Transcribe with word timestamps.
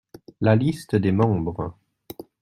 La 0.41 0.55
liste 0.55 0.95
des 0.95 1.11
membres. 1.11 1.75